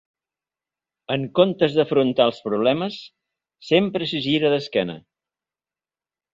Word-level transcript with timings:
En 1.15 1.25
comptes 1.39 1.75
d'afrontar 1.81 2.27
els 2.31 2.41
problemes, 2.47 2.99
sempre 3.69 4.11
s'hi 4.13 4.25
gira 4.31 4.55
d'esquena. 4.57 5.01